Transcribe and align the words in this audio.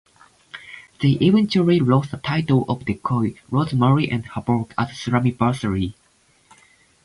They 1.03 1.09
eventually 1.21 1.79
lost 1.79 2.09
the 2.09 2.17
titles 2.17 2.65
to 2.67 2.83
Decay 2.85 3.39
(Rosemary 3.51 4.09
and 4.09 4.25
Havok) 4.25 4.71
at 4.75 4.87
Slammiversary. 4.89 5.93